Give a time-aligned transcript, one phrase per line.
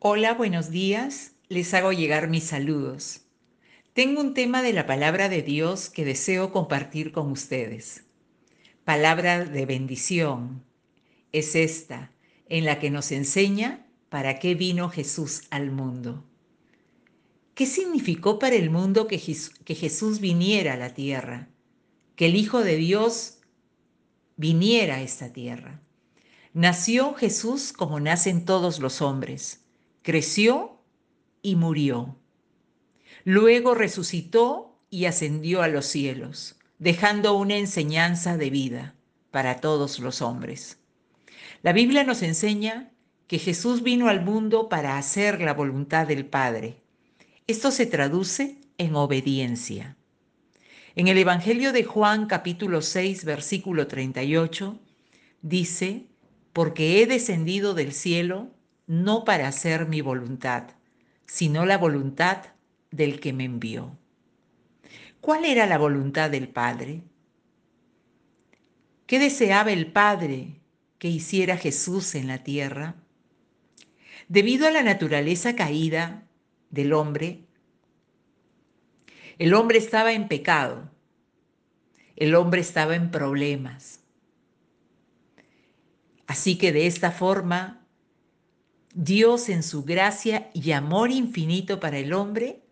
[0.00, 1.32] Hola, buenos días.
[1.48, 3.22] Les hago llegar mis saludos.
[3.94, 8.04] Tengo un tema de la palabra de Dios que deseo compartir con ustedes.
[8.84, 10.62] Palabra de bendición
[11.32, 12.12] es esta,
[12.48, 16.22] en la que nos enseña para qué vino Jesús al mundo.
[17.54, 21.48] ¿Qué significó para el mundo que, Jesús viniera a la tierra?
[22.14, 23.38] Que el Hijo de Dios
[24.36, 25.82] viniera a esta tierra.
[26.52, 29.64] Nació Jesús como nacen todos los hombres
[30.08, 30.80] creció
[31.42, 32.16] y murió.
[33.24, 38.94] Luego resucitó y ascendió a los cielos, dejando una enseñanza de vida
[39.30, 40.78] para todos los hombres.
[41.60, 42.90] La Biblia nos enseña
[43.26, 46.76] que Jesús vino al mundo para hacer la voluntad del Padre.
[47.46, 49.98] Esto se traduce en obediencia.
[50.96, 54.80] En el Evangelio de Juan capítulo 6 versículo 38
[55.42, 56.06] dice,
[56.54, 58.48] porque he descendido del cielo
[58.88, 60.70] no para hacer mi voluntad,
[61.26, 62.46] sino la voluntad
[62.90, 63.96] del que me envió.
[65.20, 67.02] ¿Cuál era la voluntad del Padre?
[69.06, 70.60] ¿Qué deseaba el Padre
[70.98, 72.96] que hiciera Jesús en la tierra?
[74.26, 76.26] Debido a la naturaleza caída
[76.70, 77.44] del hombre,
[79.38, 80.90] el hombre estaba en pecado,
[82.16, 84.00] el hombre estaba en problemas.
[86.26, 87.86] Así que de esta forma
[88.94, 92.62] Dios en su gracia y amor infinito para el hombre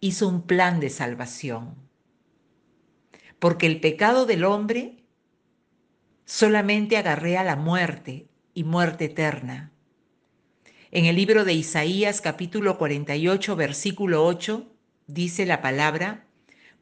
[0.00, 1.76] hizo un plan de salvación.
[3.38, 5.04] Porque el pecado del hombre
[6.24, 9.72] solamente agarrea la muerte y muerte eterna.
[10.90, 14.66] En el libro de Isaías capítulo 48 versículo 8
[15.06, 16.26] dice la palabra,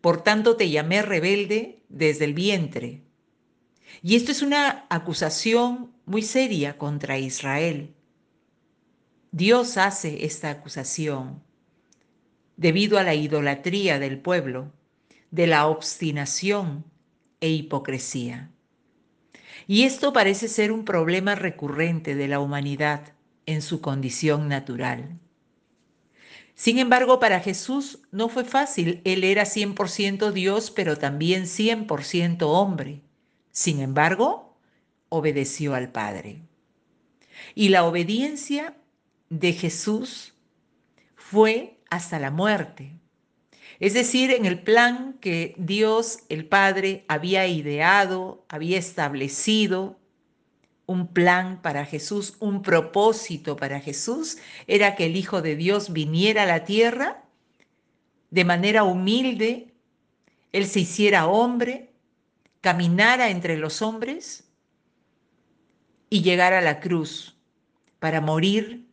[0.00, 3.02] por tanto te llamé rebelde desde el vientre.
[4.02, 7.94] Y esto es una acusación muy seria contra Israel.
[9.32, 11.42] Dios hace esta acusación
[12.56, 14.72] debido a la idolatría del pueblo,
[15.30, 16.84] de la obstinación
[17.40, 18.50] e hipocresía.
[19.66, 23.14] Y esto parece ser un problema recurrente de la humanidad
[23.46, 25.18] en su condición natural.
[26.54, 29.00] Sin embargo, para Jesús no fue fácil.
[29.04, 33.02] Él era 100% Dios, pero también 100% hombre.
[33.54, 34.58] Sin embargo,
[35.10, 36.42] obedeció al Padre.
[37.54, 38.76] Y la obediencia
[39.30, 40.34] de Jesús
[41.14, 42.98] fue hasta la muerte.
[43.78, 50.00] Es decir, en el plan que Dios el Padre había ideado, había establecido,
[50.86, 56.42] un plan para Jesús, un propósito para Jesús, era que el Hijo de Dios viniera
[56.42, 57.22] a la tierra
[58.30, 59.72] de manera humilde,
[60.50, 61.93] Él se hiciera hombre,
[62.64, 64.48] caminara entre los hombres
[66.08, 67.36] y llegar a la cruz
[67.98, 68.88] para morir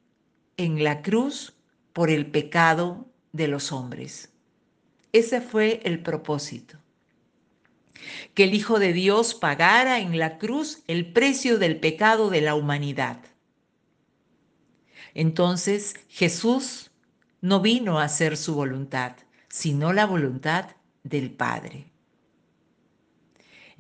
[0.58, 1.54] en la cruz
[1.94, 4.34] por el pecado de los hombres.
[5.14, 6.80] Ese fue el propósito.
[8.34, 12.56] Que el Hijo de Dios pagara en la cruz el precio del pecado de la
[12.56, 13.20] humanidad.
[15.14, 16.92] Entonces Jesús
[17.40, 19.16] no vino a hacer su voluntad,
[19.48, 20.72] sino la voluntad
[21.04, 21.91] del Padre.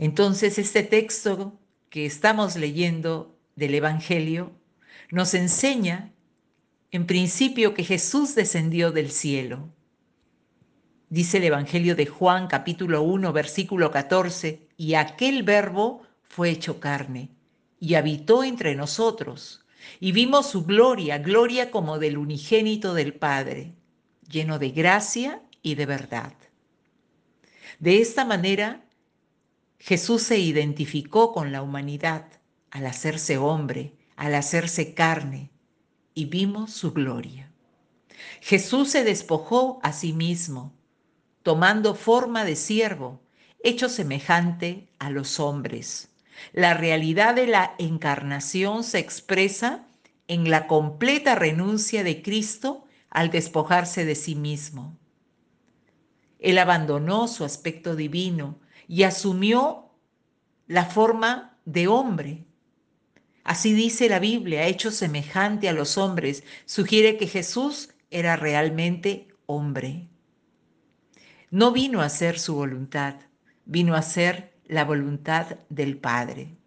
[0.01, 1.59] Entonces este texto
[1.91, 4.51] que estamos leyendo del Evangelio
[5.12, 6.12] nos enseña,
[6.89, 9.69] en principio, que Jesús descendió del cielo.
[11.09, 17.29] Dice el Evangelio de Juan capítulo 1 versículo 14, y aquel verbo fue hecho carne
[17.79, 19.63] y habitó entre nosotros,
[20.00, 23.75] y vimos su gloria, gloria como del unigénito del Padre,
[24.28, 26.34] lleno de gracia y de verdad.
[27.78, 28.84] De esta manera,
[29.84, 32.28] Jesús se identificó con la humanidad
[32.69, 35.50] al hacerse hombre, al hacerse carne,
[36.14, 37.52] y vimos su gloria.
[38.41, 40.72] Jesús se despojó a sí mismo,
[41.41, 43.24] tomando forma de siervo,
[43.64, 46.09] hecho semejante a los hombres.
[46.53, 49.88] La realidad de la encarnación se expresa
[50.28, 55.00] en la completa renuncia de Cristo al despojarse de sí mismo.
[56.38, 58.60] Él abandonó su aspecto divino
[58.91, 59.90] y asumió
[60.67, 62.43] la forma de hombre.
[63.46, 70.09] Así dice la Biblia, hecho semejante a los hombres, sugiere que Jesús era realmente hombre.
[71.52, 73.16] No vino a hacer su voluntad,
[73.64, 76.58] vino a hacer la voluntad del Padre.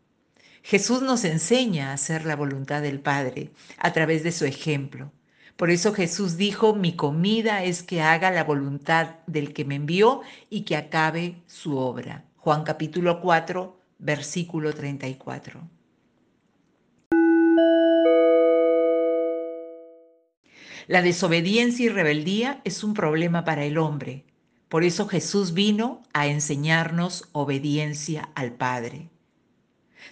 [0.62, 5.12] Jesús nos enseña a hacer la voluntad del Padre a través de su ejemplo.
[5.56, 10.22] Por eso Jesús dijo, mi comida es que haga la voluntad del que me envió
[10.50, 12.24] y que acabe su obra.
[12.38, 15.60] Juan capítulo 4, versículo 34.
[20.86, 24.24] La desobediencia y rebeldía es un problema para el hombre.
[24.68, 29.08] Por eso Jesús vino a enseñarnos obediencia al Padre.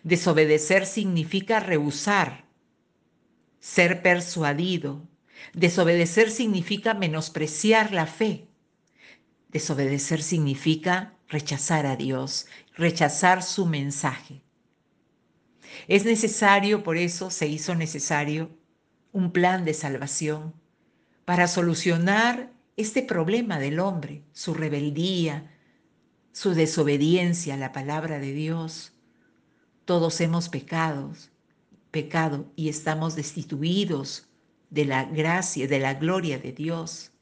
[0.03, 2.45] Desobedecer significa rehusar,
[3.61, 5.03] ser persuadido.
[5.53, 8.49] Desobedecer significa menospreciar la fe.
[9.49, 14.43] Desobedecer significa rechazar a Dios, rechazar su mensaje.
[15.89, 18.51] Es necesario, por eso se hizo necesario
[19.13, 20.55] un plan de salvación
[21.25, 25.51] para solucionar este problema del hombre, su rebeldía,
[26.33, 28.93] su desobediencia a la palabra de Dios.
[29.85, 31.13] Todos hemos pecado,
[31.91, 34.29] pecado y estamos destituidos
[34.73, 37.13] de la gracia, de la gloria de Dios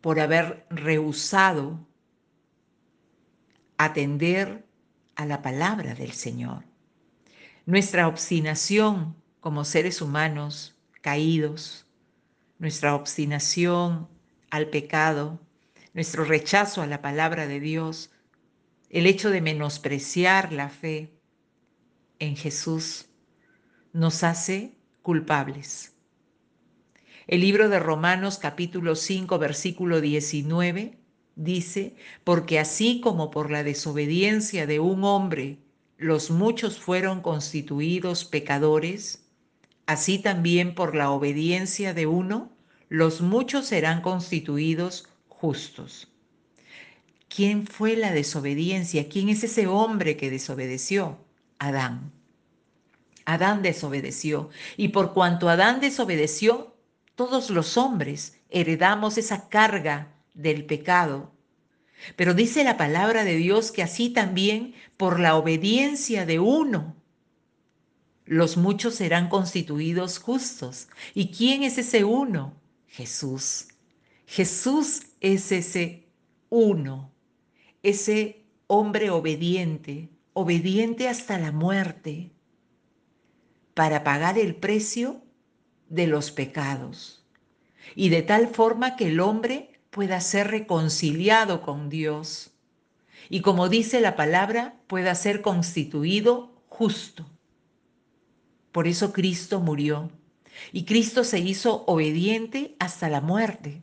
[0.00, 1.86] por haber rehusado
[3.76, 4.66] atender
[5.14, 6.64] a la palabra del Señor.
[7.66, 11.86] Nuestra obstinación como seres humanos caídos,
[12.58, 14.08] nuestra obstinación
[14.50, 15.38] al pecado,
[15.92, 18.10] nuestro rechazo a la palabra de Dios,
[18.88, 21.18] el hecho de menospreciar la fe
[22.18, 23.06] en Jesús,
[23.92, 25.92] nos hace culpables.
[27.26, 30.96] El libro de Romanos capítulo 5 versículo 19
[31.36, 35.58] dice, porque así como por la desobediencia de un hombre
[35.98, 39.26] los muchos fueron constituidos pecadores,
[39.84, 42.50] así también por la obediencia de uno
[42.88, 46.08] los muchos serán constituidos justos.
[47.28, 49.10] ¿Quién fue la desobediencia?
[49.10, 51.18] ¿Quién es ese hombre que desobedeció?
[51.58, 52.13] Adán.
[53.24, 54.50] Adán desobedeció.
[54.76, 56.76] Y por cuanto Adán desobedeció,
[57.14, 61.32] todos los hombres heredamos esa carga del pecado.
[62.16, 66.96] Pero dice la palabra de Dios que así también por la obediencia de uno,
[68.26, 70.88] los muchos serán constituidos justos.
[71.14, 72.54] ¿Y quién es ese uno?
[72.86, 73.68] Jesús.
[74.26, 76.08] Jesús es ese
[76.48, 77.12] uno,
[77.82, 82.30] ese hombre obediente, obediente hasta la muerte,
[83.74, 85.22] para pagar el precio
[85.88, 87.24] de los pecados.
[87.94, 92.52] Y de tal forma que el hombre pueda ser reconciliado con Dios.
[93.28, 97.26] Y como dice la palabra, pueda ser constituido justo.
[98.72, 100.10] Por eso Cristo murió.
[100.72, 103.82] Y Cristo se hizo obediente hasta la muerte.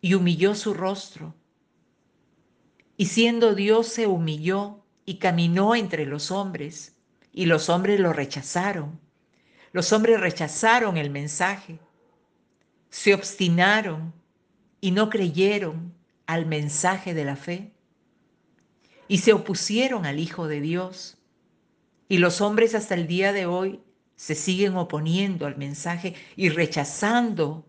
[0.00, 1.34] Y humilló su rostro.
[2.96, 6.91] Y siendo Dios se humilló y caminó entre los hombres.
[7.32, 9.00] Y los hombres lo rechazaron.
[9.72, 11.80] Los hombres rechazaron el mensaje.
[12.90, 14.12] Se obstinaron
[14.80, 15.94] y no creyeron
[16.26, 17.72] al mensaje de la fe
[19.12, 21.18] y se opusieron al Hijo de Dios.
[22.08, 23.80] Y los hombres hasta el día de hoy
[24.16, 27.66] se siguen oponiendo al mensaje y rechazando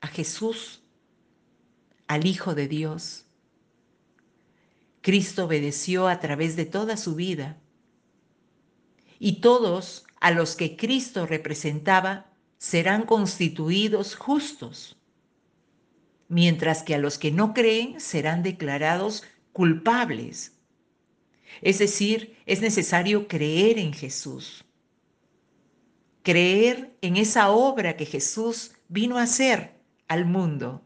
[0.00, 0.82] a Jesús,
[2.06, 3.26] al Hijo de Dios.
[5.02, 7.58] Cristo obedeció a través de toda su vida
[9.18, 12.26] y todos a los que Cristo representaba
[12.58, 14.98] serán constituidos justos
[16.28, 20.54] mientras que a los que no creen serán declarados culpables.
[21.62, 24.64] Es decir, es necesario creer en Jesús,
[26.22, 29.74] creer en esa obra que Jesús vino a hacer
[30.06, 30.82] al mundo.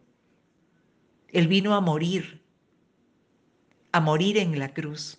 [1.28, 2.42] Él vino a morir,
[3.90, 5.18] a morir en la cruz.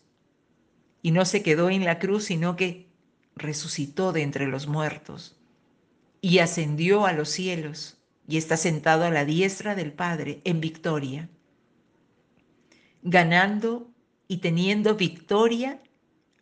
[1.01, 2.87] Y no se quedó en la cruz, sino que
[3.35, 5.35] resucitó de entre los muertos
[6.21, 7.97] y ascendió a los cielos
[8.27, 11.29] y está sentado a la diestra del Padre en victoria,
[13.01, 13.91] ganando
[14.27, 15.81] y teniendo victoria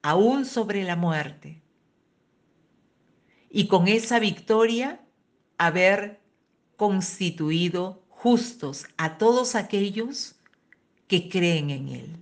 [0.02, 1.62] aún sobre la muerte.
[3.50, 5.02] Y con esa victoria
[5.58, 6.22] haber
[6.78, 10.36] constituido justos a todos aquellos
[11.08, 12.16] que creen en Él.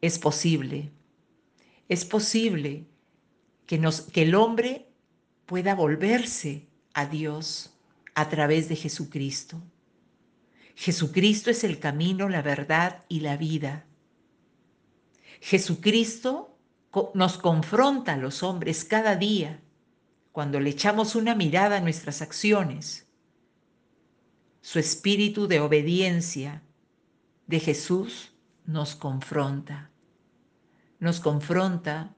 [0.00, 0.90] Es posible,
[1.88, 2.86] es posible
[3.66, 4.88] que, nos, que el hombre
[5.46, 7.72] pueda volverse a Dios
[8.14, 9.60] a través de Jesucristo.
[10.74, 13.86] Jesucristo es el camino, la verdad y la vida.
[15.40, 16.56] Jesucristo
[17.14, 19.60] nos confronta a los hombres cada día
[20.32, 23.06] cuando le echamos una mirada a nuestras acciones.
[24.60, 26.62] Su espíritu de obediencia
[27.46, 28.32] de Jesús
[28.64, 29.90] nos confronta.
[30.98, 32.14] Nos confronta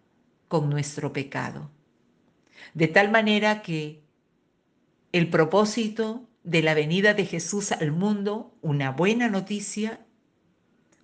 [0.48, 1.70] con nuestro pecado.
[2.74, 4.02] De tal manera que
[5.12, 10.06] el propósito de la venida de Jesús al mundo, una buena noticia,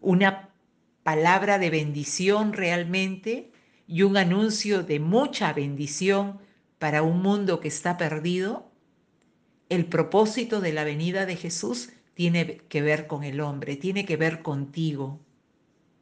[0.01, 0.51] una
[1.03, 3.53] palabra de bendición realmente
[3.87, 6.39] y un anuncio de mucha bendición
[6.79, 8.71] para un mundo que está perdido,
[9.69, 14.17] el propósito de la venida de Jesús tiene que ver con el hombre, tiene que
[14.17, 15.21] ver contigo,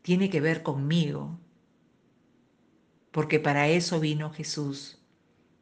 [0.03, 1.39] tiene que ver conmigo.
[3.13, 4.99] Porque para eso vino Jesús,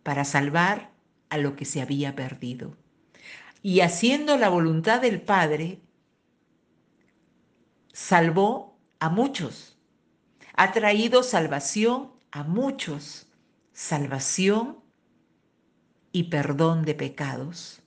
[0.03, 0.91] para salvar
[1.29, 2.77] a lo que se había perdido.
[3.63, 5.81] Y haciendo la voluntad del Padre,
[7.93, 9.77] salvó a muchos,
[10.55, 13.27] ha traído salvación a muchos,
[13.73, 14.79] salvación
[16.13, 17.83] y perdón de pecados,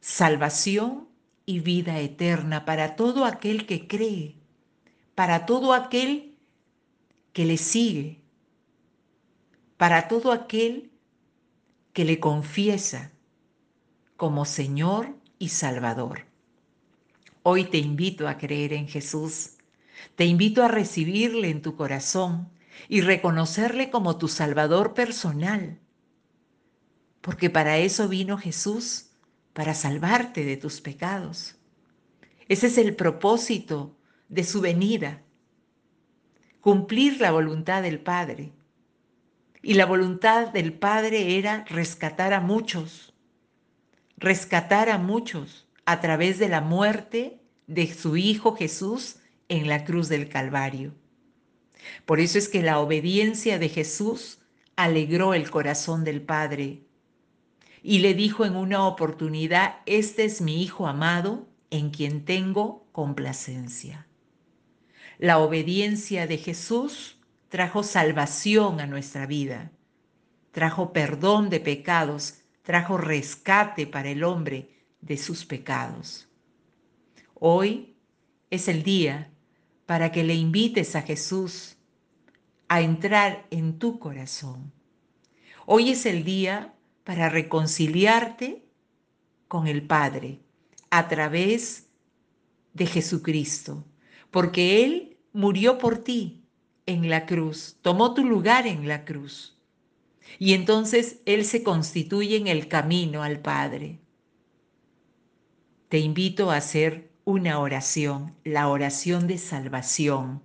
[0.00, 1.08] salvación
[1.46, 4.36] y vida eterna para todo aquel que cree,
[5.14, 6.36] para todo aquel
[7.32, 8.23] que le sigue,
[9.76, 10.90] para todo aquel
[11.92, 13.12] que le confiesa
[14.16, 16.26] como Señor y Salvador.
[17.42, 19.50] Hoy te invito a creer en Jesús,
[20.16, 22.48] te invito a recibirle en tu corazón
[22.88, 25.78] y reconocerle como tu Salvador personal,
[27.20, 29.10] porque para eso vino Jesús,
[29.52, 31.56] para salvarte de tus pecados.
[32.48, 33.96] Ese es el propósito
[34.28, 35.22] de su venida,
[36.60, 38.52] cumplir la voluntad del Padre.
[39.64, 43.14] Y la voluntad del Padre era rescatar a muchos,
[44.18, 49.16] rescatar a muchos a través de la muerte de su Hijo Jesús
[49.48, 50.92] en la cruz del Calvario.
[52.04, 54.38] Por eso es que la obediencia de Jesús
[54.76, 56.82] alegró el corazón del Padre
[57.82, 64.06] y le dijo en una oportunidad, este es mi Hijo amado en quien tengo complacencia.
[65.16, 67.16] La obediencia de Jesús
[67.54, 69.70] trajo salvación a nuestra vida,
[70.50, 74.70] trajo perdón de pecados, trajo rescate para el hombre
[75.00, 76.26] de sus pecados.
[77.34, 77.94] Hoy
[78.50, 79.30] es el día
[79.86, 81.76] para que le invites a Jesús
[82.66, 84.72] a entrar en tu corazón.
[85.64, 88.64] Hoy es el día para reconciliarte
[89.46, 90.40] con el Padre
[90.90, 91.86] a través
[92.72, 93.84] de Jesucristo,
[94.32, 96.43] porque Él murió por ti
[96.86, 99.56] en la cruz, tomó tu lugar en la cruz.
[100.38, 103.98] Y entonces Él se constituye en el camino al Padre.
[105.88, 110.42] Te invito a hacer una oración, la oración de salvación.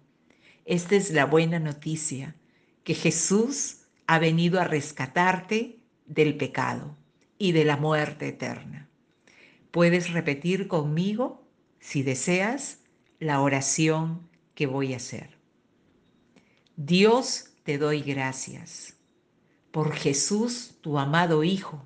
[0.66, 2.36] Esta es la buena noticia,
[2.84, 6.96] que Jesús ha venido a rescatarte del pecado
[7.38, 8.88] y de la muerte eterna.
[9.72, 11.44] Puedes repetir conmigo,
[11.80, 12.80] si deseas,
[13.20, 15.39] la oración que voy a hacer.
[16.82, 18.96] Dios, te doy gracias
[19.70, 21.84] por Jesús, tu amado Hijo.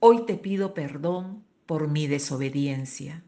[0.00, 3.22] Hoy te pido perdón por mi desobediencia,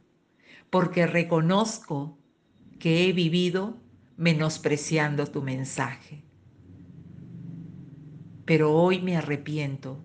[0.68, 2.18] porque reconozco
[2.80, 3.80] que he vivido
[4.16, 6.24] menospreciando tu mensaje.
[8.46, 10.04] Pero hoy me arrepiento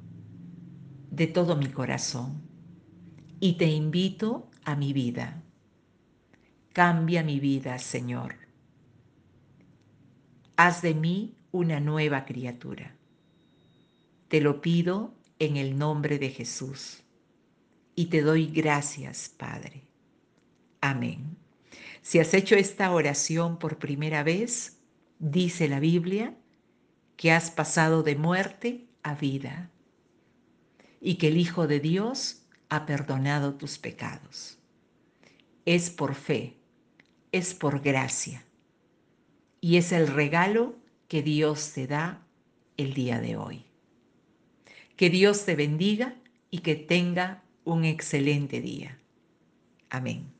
[1.09, 2.43] de todo mi corazón
[3.39, 5.41] y te invito a mi vida.
[6.73, 8.42] Cambia mi vida, Señor.
[10.55, 12.95] Haz de mí una nueva criatura.
[14.27, 17.01] Te lo pido en el nombre de Jesús
[17.95, 19.83] y te doy gracias, Padre.
[20.79, 21.37] Amén.
[22.03, 24.77] Si has hecho esta oración por primera vez,
[25.17, 26.37] dice la Biblia
[27.15, 29.71] que has pasado de muerte a vida
[31.01, 34.59] y que el Hijo de Dios ha perdonado tus pecados.
[35.65, 36.57] Es por fe,
[37.31, 38.45] es por gracia
[39.63, 40.75] y es el regalo
[41.07, 42.27] que Dios te da
[42.75, 43.63] el día de hoy.
[44.97, 46.15] Que Dios te bendiga
[46.51, 48.99] y que tenga un excelente día.
[49.89, 50.32] Amén.